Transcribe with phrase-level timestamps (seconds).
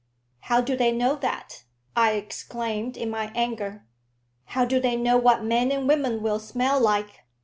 [0.39, 1.63] "How do they know that?"
[1.95, 3.85] I exclaimed, in my anger.
[4.45, 7.19] "How do they know what men and women will smell like?